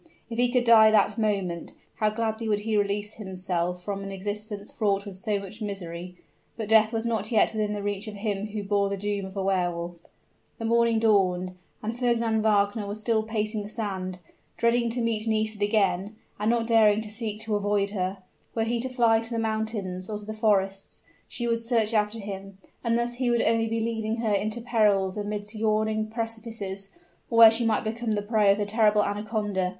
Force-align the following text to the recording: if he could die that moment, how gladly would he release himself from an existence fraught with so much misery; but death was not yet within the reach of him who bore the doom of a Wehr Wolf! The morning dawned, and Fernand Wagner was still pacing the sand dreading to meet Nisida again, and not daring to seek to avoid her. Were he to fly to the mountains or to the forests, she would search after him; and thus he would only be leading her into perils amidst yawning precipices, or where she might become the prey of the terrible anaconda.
if 0.31 0.37
he 0.39 0.51
could 0.51 0.63
die 0.63 0.89
that 0.89 1.15
moment, 1.19 1.73
how 1.97 2.09
gladly 2.09 2.49
would 2.49 2.61
he 2.61 2.75
release 2.75 3.13
himself 3.13 3.83
from 3.83 4.01
an 4.01 4.11
existence 4.11 4.71
fraught 4.73 5.05
with 5.05 5.15
so 5.15 5.37
much 5.37 5.61
misery; 5.61 6.15
but 6.57 6.67
death 6.67 6.91
was 6.91 7.05
not 7.05 7.31
yet 7.31 7.53
within 7.53 7.73
the 7.73 7.83
reach 7.83 8.07
of 8.07 8.15
him 8.15 8.47
who 8.47 8.63
bore 8.63 8.89
the 8.89 8.97
doom 8.97 9.25
of 9.25 9.37
a 9.37 9.43
Wehr 9.43 9.69
Wolf! 9.71 9.99
The 10.57 10.65
morning 10.65 10.97
dawned, 10.97 11.55
and 11.83 11.95
Fernand 11.99 12.41
Wagner 12.41 12.87
was 12.87 12.99
still 12.99 13.21
pacing 13.21 13.61
the 13.61 13.69
sand 13.69 14.17
dreading 14.57 14.89
to 14.89 15.01
meet 15.03 15.27
Nisida 15.27 15.65
again, 15.65 16.15
and 16.39 16.49
not 16.49 16.65
daring 16.65 17.01
to 17.01 17.11
seek 17.11 17.39
to 17.41 17.53
avoid 17.55 17.91
her. 17.91 18.23
Were 18.55 18.63
he 18.63 18.79
to 18.79 18.89
fly 18.89 19.19
to 19.19 19.29
the 19.29 19.37
mountains 19.37 20.09
or 20.09 20.17
to 20.17 20.25
the 20.25 20.33
forests, 20.33 21.03
she 21.27 21.47
would 21.47 21.61
search 21.61 21.93
after 21.93 22.17
him; 22.19 22.57
and 22.83 22.97
thus 22.97 23.17
he 23.17 23.29
would 23.29 23.43
only 23.43 23.67
be 23.67 23.79
leading 23.79 24.15
her 24.21 24.33
into 24.33 24.61
perils 24.61 25.15
amidst 25.15 25.53
yawning 25.53 26.07
precipices, 26.09 26.89
or 27.29 27.37
where 27.37 27.51
she 27.51 27.63
might 27.67 27.83
become 27.83 28.13
the 28.13 28.23
prey 28.23 28.51
of 28.51 28.57
the 28.57 28.65
terrible 28.65 29.03
anaconda. 29.03 29.69